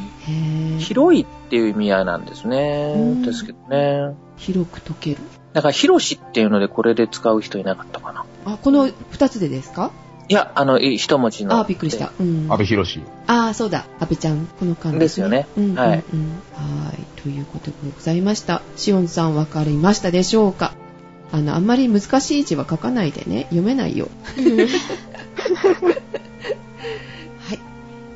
[0.79, 3.23] 広いっていう意味合いなんですねうん。
[3.23, 4.15] ですけどね。
[4.37, 5.19] 広く溶ける。
[5.53, 8.25] だから、広しっていうのでこれで使う人いなかったかな。
[8.45, 9.93] あ、この二つでですか？
[10.29, 11.59] いや、あの、い一文字の。
[11.59, 12.13] あ、びっくりした。。
[12.19, 12.47] うん。
[12.51, 13.03] 安倍博士。
[13.27, 13.85] あー、そうだ。
[14.01, 16.03] 安倍ちゃん、この感ですよねうんうんうん、はいはい。
[17.23, 18.63] ということでございました。
[18.77, 20.75] しおんさんわかりましたでしょうか？
[21.33, 23.43] あの、あんまり難しい字は書かないでね。
[23.51, 24.09] 読めないよ。
[27.41, 27.59] はい。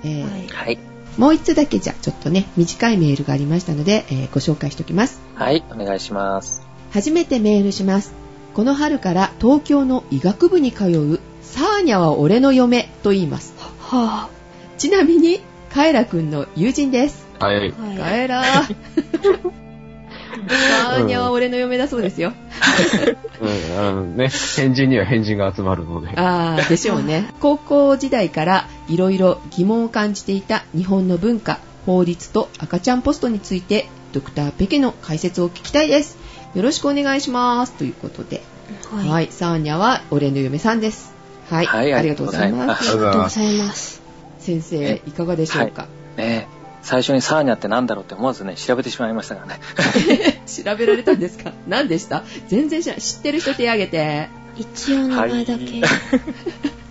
[0.04, 0.46] えーはい。
[0.48, 0.78] はい。
[1.18, 5.20] もう一つだけじゃ、ちょっとね、短いメールがありましたので、えーご紹介しておきます。
[5.34, 6.62] はい、お願いします。
[6.92, 8.12] 初めてメールします。
[8.54, 13.54] この春から東京の医学部に通う、サーニャは俺の嫁と言います。
[13.80, 14.28] は
[14.78, 15.40] ちなみに、
[15.72, 17.26] カエラくんの友人です。
[17.38, 17.72] はい。
[17.72, 18.24] カはい。
[18.24, 18.42] エラ
[20.32, 20.48] ー。
[20.48, 22.32] サーニャは俺の嫁だそうですよ。
[23.40, 26.08] うん、あのね、変人には変人が集まるので。
[26.16, 27.32] あー、でしょうね。
[27.40, 36.16] 高校時代からいろいろ疑問を感じていた日本の文化、法律と赤ちゃんポストについて、ドクターペケの解説を聞きたいです。
[36.54, 37.72] よろしくお願いします。
[37.72, 38.42] ということで。
[38.90, 39.08] はい。
[39.08, 39.28] はい。
[39.30, 41.14] サーニャは俺の嫁さんです。
[41.50, 41.66] はい。
[41.66, 42.90] はいありがとうございます。
[42.90, 44.02] ありがとうございます。
[44.38, 46.46] 先生え、いかがでしょうか、ね
[46.86, 49.60] 最初にサーニャってなんだろうって思わずね、調べてしまいましたからね。
[50.46, 51.52] 調べられたんですか？
[51.66, 52.22] 何でした？
[52.48, 53.02] 全然知らない。
[53.02, 54.28] 知ってる人手挙げて。
[54.56, 55.64] 一応名前だけ。
[55.64, 55.82] はい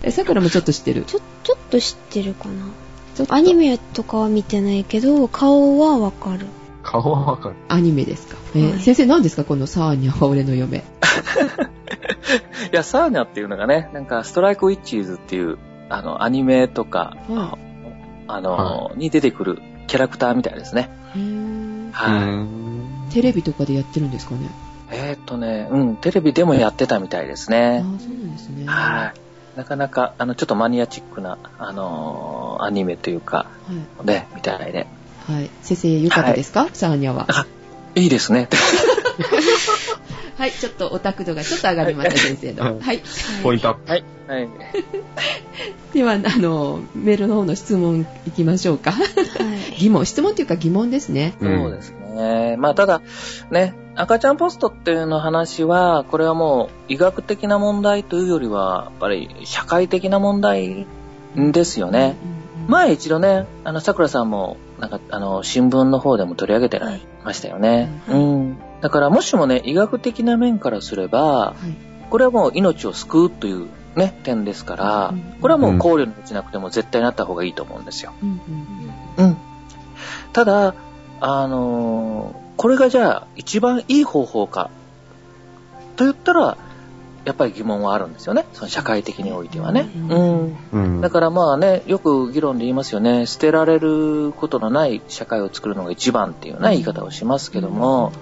[0.02, 1.02] え、さくらもちょっと知ってる？
[1.06, 3.34] ちょ、ちょっと知ってるかな。
[3.34, 6.46] アニメとかは見てないけど、顔はわかる。
[6.82, 7.54] 顔はわかる。
[7.68, 8.36] アニメですか？
[8.54, 9.44] えーはい先生何ですか？
[9.44, 10.84] このサーニャは俺の嫁。
[12.72, 15.56] いや、サーニャっていうのがね、なんか、ストライクウィッチーズっていう、
[15.88, 17.56] あの、アニメとか、は
[18.28, 20.88] あの、はに出てくるキャラクターみたいですね。
[21.92, 22.22] はい。
[22.22, 24.50] うんテレビとかでやってるんですかね？
[24.90, 27.84] えーっとね、うん、テレビでもやってたみたいですああね。
[27.84, 28.66] ー、そうなんですね。
[28.66, 29.58] はい。
[29.58, 33.72] なかなか、あの、ちょっとマニアチックな、あのーアニメというか、は
[34.02, 34.06] い。
[34.06, 34.86] ね、みたいで。
[35.26, 35.50] はい。
[35.62, 37.26] 先生、よかったですか、サーニャは。
[37.28, 37.46] あ、
[37.94, 38.48] いいですね。
[40.36, 40.52] はい。
[40.52, 42.64] ちょっとオタク度がちょっと上がりました、先生の。
[42.64, 43.02] はいはい。
[43.42, 43.90] ポイントアップ。
[43.90, 44.04] はい。
[44.28, 44.48] はい。
[45.94, 48.92] では、あの、メールの方の質問いきましょうか。
[48.92, 49.02] は
[49.72, 49.78] い。
[49.78, 51.34] 疑問、質問っていうか疑問ですね。
[51.40, 52.56] そうですね。
[52.58, 53.02] まあ、ただ、
[53.50, 60.86] ね、赤ちゃんポストっていうの話は、これはもう医学的な問題というよりは、やっぱり社会的な問題
[61.36, 62.16] ですよね。
[62.22, 62.36] うんうん
[62.68, 67.90] 前一度ね、あの、桜さんも、なんか、あの、新聞の方でも取り上げてはいましたよね。
[68.08, 68.45] はいうん。
[68.80, 72.10] だから、もしもね、医学的な面からすれば、はい。
[72.10, 78.12] これはもう命を救うというね、点ですからうん、これはもう考慮に落ちなくても絶対なった方がいいと思うんですよ。
[78.22, 78.40] うん
[79.18, 79.36] うんうん。
[80.32, 80.74] ただ、
[81.20, 84.70] あのーこれがじゃあ一番いい方法か、
[85.96, 86.56] と言ったら、
[87.24, 88.46] やっぱり疑問はあるんですよね。
[88.52, 89.90] その社会的においてはね。
[89.94, 90.56] うんうん。
[90.72, 91.00] うん。
[91.00, 93.26] だからまあね、よく議論で言いますよね。
[93.26, 98.14] 捨てられることのない社会を作るのが一番っていうね、言い方をしますけども、はい。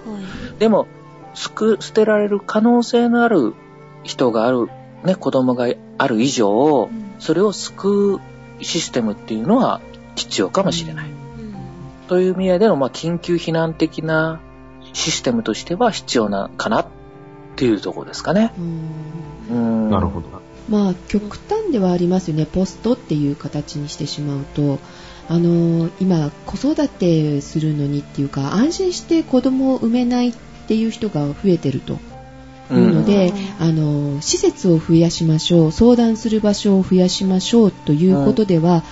[0.58, 0.86] でも、
[1.34, 3.54] すく、捨てられる可能性のある
[4.02, 4.68] 人がある、
[5.04, 6.88] ね、子供がある以上、
[7.18, 8.20] それを救う
[8.60, 9.80] システムっていうのは
[10.16, 11.08] 必要かもしれない。
[11.08, 11.14] うん
[12.08, 14.38] という意味合いでの、まあ、緊急避難的な
[14.92, 16.86] システムとしては必要なかなっ
[17.56, 18.52] ていうところですかね。
[18.58, 19.90] うんうん。
[19.90, 20.28] なるほど。
[20.68, 24.78] まあ極端ではありますよねポストっていう形にしてしまうと
[25.28, 31.98] あの今子育てするのにっていうか安心して子供を産めないっていう人が増えてると。
[32.70, 33.28] ういうので、
[33.60, 33.66] うん。
[33.66, 38.82] あの施設を増やしましょう相談する場所を増やしましょうということでは、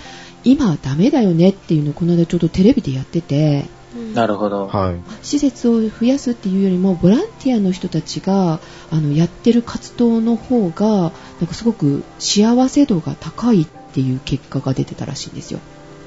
[0.44, 3.66] 今はダメだよねっていうのをこの間ちょっとテレビでやってて。
[3.96, 4.14] うん。
[4.14, 4.66] なるほど。
[4.66, 4.96] はい。
[5.22, 15.61] 施設を増やすっていうよりもボランティアの人たちがあのやってる活動の方がなんかすごく幸せ度が高いっていう結果が出てたらしいんですよ、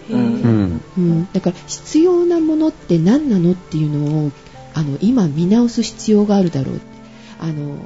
[0.09, 0.81] うんうん。
[0.97, 4.31] うん、だから必要なものって何なのっていうのを
[4.75, 6.81] あの今見直す必要があるだろう
[7.39, 7.77] あの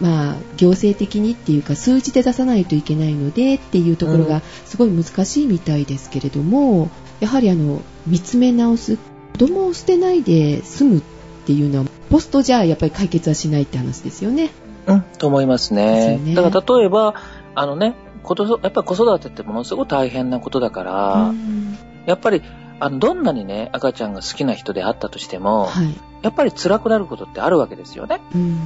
[0.00, 6.88] まあ行政的にっていうか数字で出さないといけないのでっていうところがすごい難しいみたいですけれども、
[7.20, 11.02] やはりあの見つめ直す子供を捨てないで済むっ
[11.44, 14.50] ていうのはポストじゃやっぱり解決はしないって話ですよね。
[14.86, 15.84] うん、と思いますね。
[15.84, 17.14] ですよねだから例えば、
[17.54, 22.42] あのね、やっぱり子育てってものすごく大変なことだから、うんやっぱり、
[22.80, 25.94] あの、どんなにね、赤ちゃんが好きな人であったとしても、はい。
[26.22, 28.20] やっぱり辛くなることってあるわけですよね。
[28.34, 28.58] うん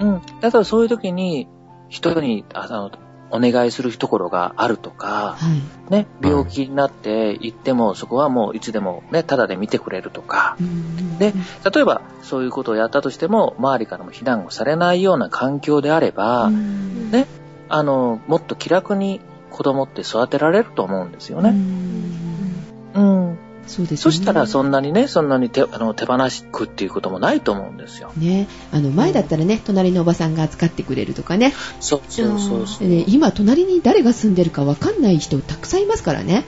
[0.00, 0.22] うん。
[0.40, 1.48] だからそういう時に、
[1.88, 2.90] 人に、あの、
[3.30, 5.38] お願いするところがあるとか、は
[5.88, 5.92] い。
[5.92, 11.34] ね、病気になって行っても、そこはもういつでもね、ただで見てくれるとか、うんで
[11.74, 17.26] 例えばそういうことをやったとしても、周りからも非難をされないような環境であれば、うんね
[17.68, 21.54] あの、もっと気楽に子供って育てられると思うんですようね。
[23.68, 23.76] んうん。
[23.76, 23.96] そうですね。
[23.98, 28.12] そしたらそんなにね、そんなに手あの手放しくっていうこともないと思うんですよ。
[28.16, 32.88] ね、あの前だったらね、隣のおばさんが扱ってくれるとかねそうそうそうそう。
[32.88, 36.44] でね今隣に誰が住んでるかわかんない人たくさんいますからね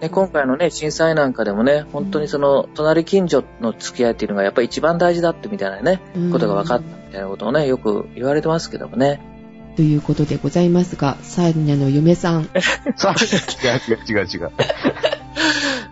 [0.00, 9.20] ね、今回のね、震災なんかでもね、本当にその、隣近所の付き合いっていうのがやっぱり一番大事だってみたいなね、うんことが分かったみたいなことをね、よく言われてますけどもね。
[9.76, 12.50] ということでございますがサーニャの嫁さん
[12.96, 14.50] さあ、違う違う違う違う。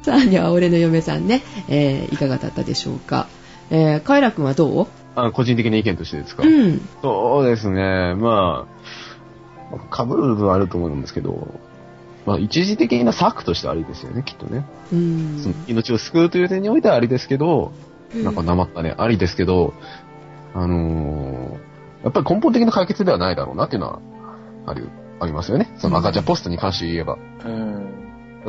[0.09, 3.29] サーニャは俺の嫁さんね、えーいかがだったでしょうか、
[3.71, 4.87] えー、カイラ君はどう？
[5.15, 8.15] あ個人的な意見としてですか、うんそうですね。
[8.15, 8.67] ま
[9.71, 11.61] あ、被る部分はあると思うんですけど、
[12.25, 14.65] まあ一時的な策としてはありですよね、きっとね。
[14.93, 17.73] うんその命を救うという点においてはありですけど、
[18.15, 19.75] うんなんかなまったね、ありですけど、
[20.55, 21.69] あのー
[22.05, 24.01] やっぱり根本的な解決ではないだろうなっていうのは、
[24.67, 25.75] ある、ありますよね。
[25.79, 27.19] その赤ちゃんポストに関して言えば。
[27.45, 27.91] うん。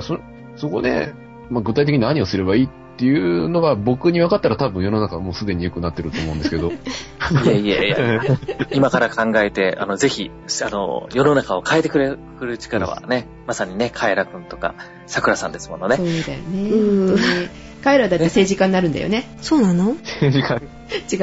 [0.01, 0.19] そ、
[0.55, 1.11] そこで、
[1.49, 6.71] まあ、具体的に何をすればいいっていうのが僕に分かったら多分世の中はもうすでに良くなってると思うんですけど。
[7.43, 8.21] いやいやいや、
[8.71, 10.31] 今から考えて、あの、ぜひ、
[10.65, 14.75] あの、世の中を変えてくれる力はね、まさにね、カエラくんとか、
[15.07, 16.21] 桜さんですものそうね。
[16.21, 17.49] だよね。
[17.83, 19.29] カエラだって政治家になるんだよね。
[19.41, 19.93] そうなの？
[19.93, 20.55] 政治家、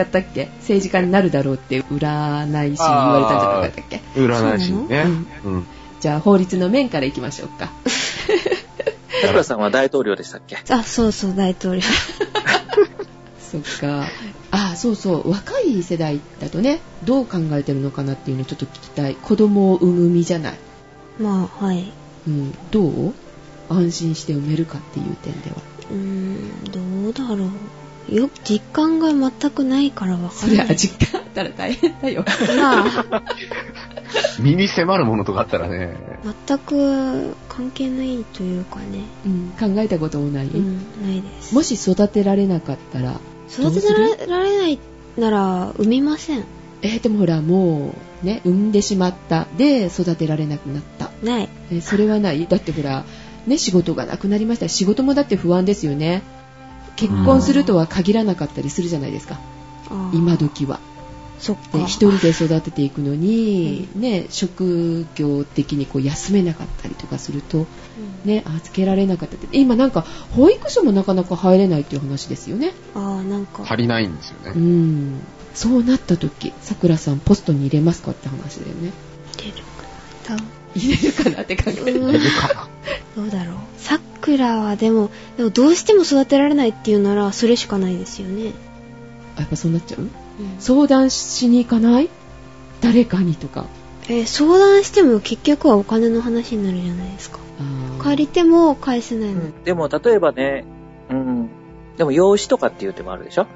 [0.02, 0.48] 違ったっけ？
[0.60, 4.00] 政治家になるだろうって占い師に言われたんじゃなかったっけ？
[4.14, 5.04] 占い師にね。
[5.44, 5.66] うん。
[6.00, 7.70] じゃあ法律の面からいきましょうか。
[9.22, 10.57] 桜さんは大統領でしたっけ？
[10.70, 11.83] あ、そうそう、大統領。
[13.40, 14.07] そっか。
[14.50, 15.31] あ、そうそう。
[15.31, 19.14] 若い世代だとね、どう考えてるのかなっていうのをちょっと聞きたい。
[19.14, 20.55] 子供を産む身じゃない。
[21.20, 21.92] まあ、はい。
[22.26, 22.55] うん。
[22.70, 23.14] どう？
[23.68, 25.57] 安心して産めるかっていう点では。
[25.90, 26.64] うーん、
[27.05, 28.14] どうだろう。
[28.14, 30.66] よ、実感が全くないからわかそりゃ。
[30.74, 32.24] 実感あったら大変だよ。
[32.57, 33.22] まあ、
[34.38, 35.96] 身に迫るものとかあったらね。
[36.46, 39.05] 全く関係ないというかね。
[39.25, 39.75] うん。
[39.75, 40.47] 考えたこともない？
[40.47, 41.55] うん、ないです。
[41.55, 44.79] もし育てられなかったら、育てられられない
[45.16, 46.45] なら、産みません。
[46.83, 49.47] えーでもほら、もう、ね、産んでしまった。
[49.57, 51.11] で、育てられなくなった。
[51.23, 51.49] ない。
[51.71, 52.47] えーそれはない？
[52.47, 53.05] だってほら、
[53.47, 54.69] ね、仕事がなくなりました。
[54.69, 56.23] 仕事もだって不安ですよね。
[56.97, 59.38] 結婚するとは限らなかったりするじゃないですか。
[60.12, 60.81] 今時は。
[61.38, 61.79] そっか。
[61.79, 67.66] で、一人で育てていくのに、ね、職業的にこう休めなかったりとかすると、うん
[68.25, 69.46] ね、預けられなかったって。
[69.53, 72.72] 今なんか、保育所もなかなか入れないっていう話ですよね。
[72.94, 73.62] ああ、なんか。
[73.64, 74.61] 足りないんですようね。
[74.61, 75.20] ん。
[75.55, 78.92] そうなった時、さくらさんポストに入れますかって話だよね。
[79.37, 79.53] 出る
[80.27, 80.42] かな。
[80.75, 82.01] 入れるかなって考える。
[82.01, 82.12] うん
[83.14, 83.57] どうだろう。
[83.79, 88.53] さくらはでも、でもどうしても育てられないっていうなら、それしかないですよね。
[89.37, 90.03] あやっぱそうなっちゃう？
[90.03, 90.11] うん
[90.59, 92.09] 相談しに行かない？
[92.81, 93.66] 誰かにとか。
[94.09, 97.38] えー相談しても結局はお金の話になるじゃないですか。
[98.03, 99.40] 借りても返せないの。
[99.64, 100.64] でも、例えばね、
[101.11, 101.49] うん。
[101.96, 103.46] でも、養子とかっていう手もあるでしょ？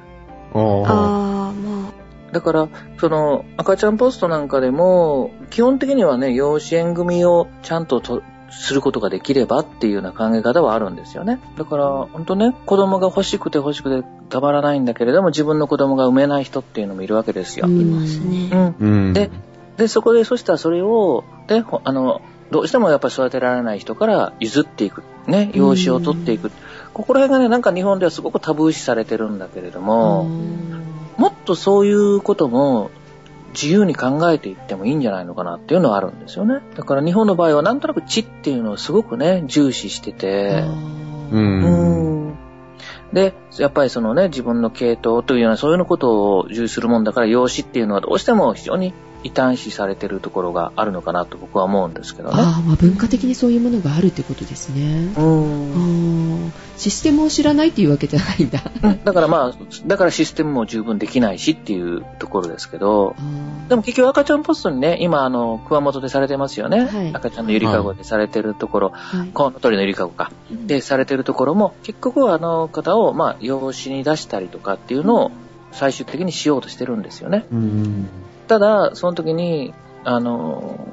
[0.54, 1.92] ああ、ま
[2.32, 11.40] だから、その、赤ちゃんポストなんかでも、基本的にはね、養子縁組をちゃんととすることができればっていうような考え方はあるんですよね。
[11.56, 17.66] だから、本当ね、子供が欲しくて欲しくてたまらないんだけれども、自分の子供が産めない人っていうのもいるわけですよ。
[17.66, 18.48] いますうね。
[18.48, 18.76] ん。
[18.78, 19.12] うん。
[19.12, 19.30] で、
[19.76, 25.02] で、そこで、そしたらそれを、で、ほあの、どうしてもやっぱり育てられない人から譲っていく。
[25.26, 26.50] ね、養子を取っていく。
[26.92, 30.24] ここら辺がね、なんか日本ではすごくタブー視されてるんだけれども、
[31.16, 32.90] もっとそういうことも
[33.52, 36.60] 自由に考えていってもいいんじゃないのかなっていうのはあるんですよね。
[36.76, 40.62] だから日本の場合はなんとなく知っていうのをすごくね、重視してて、
[41.32, 41.36] う。
[41.36, 42.34] うんん。
[43.12, 52.36] で、やっぱりそのね、自分の系統というようなそういうのことを重視するもんだから、養子っていうのはどうしても非常に異端視されてるところがあるのかなと僕は思うんですけどね。
[52.40, 55.12] ああ、まあ文化的にそういうものがあるってことですね。
[55.16, 56.48] うあん。
[56.48, 58.62] ーシステムを知らないっていうわけじゃないんだ。
[58.82, 63.14] うんだからまあ、だからシステムも十分できないしっていうところですけど、
[63.68, 66.86] でも結局赤ちゃんポストにね、今あの、熊本でされてますよね。
[66.86, 70.32] はい赤ちゃんのゆりかごでされてるところ、はいコウノトリのゆりかごか。
[70.50, 75.30] で、されてるところも、結局はあの方を、まあ、養子に出したりとかっていうのを
[75.72, 77.46] 最終的にしようとしてるんですよね。
[77.52, 78.08] うん。
[78.48, 79.74] ただ、その時に、
[80.04, 80.88] あの、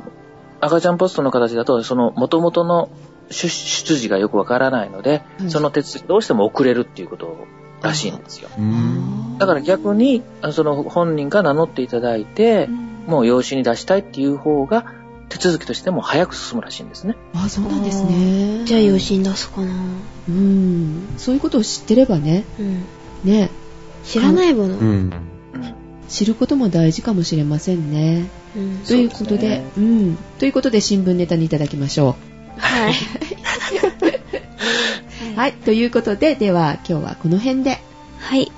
[0.59, 2.89] 赤ちゃんポストの形だと、その元々の
[3.29, 7.45] 出出自がよくわからないので、はいその手続きどうしても遅れるっていうこと
[7.81, 8.49] らしいんですよ。
[8.57, 9.37] うん。
[9.37, 12.67] だから逆に、あその本人が名乗っていただいて、
[13.07, 14.85] もう養子に出したいっていう方が、
[15.29, 17.15] 手続きとしても早く進むらしいんですね。
[17.33, 18.65] あ、そうなんですね。
[18.65, 19.73] じゃあ養子に出すかな。
[20.29, 21.07] うん。
[21.17, 22.85] そういうことを知ってればね、うん。
[23.23, 23.49] ね、
[24.03, 24.77] 知らないもの。
[24.77, 24.87] うん。
[25.53, 25.73] うん。
[26.07, 28.29] 知ることも大事かもしれませんね。
[28.55, 30.17] うんということで、そううん。
[30.39, 32.15] ということで新聞ネタにいただきましょ
[32.57, 32.93] はい。
[35.33, 35.35] う。
[35.35, 35.53] はい。
[35.53, 37.79] ということで、では今日はこの辺で
[38.19, 38.51] はい。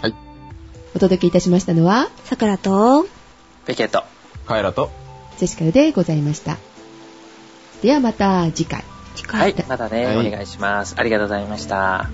[0.95, 3.07] お届けいたしましたのは、さくらと、
[3.65, 4.03] ペケット。
[4.45, 4.89] カエラと、
[5.39, 6.57] ジェシカルでございました。
[7.81, 8.83] ではまた次回。
[9.15, 9.39] 次回。
[9.39, 9.65] はい。
[9.67, 10.95] またね、はいお願いします。
[10.97, 12.09] ありがとうございました。